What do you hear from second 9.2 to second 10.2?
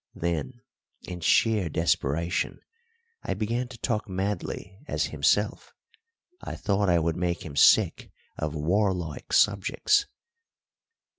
subjects.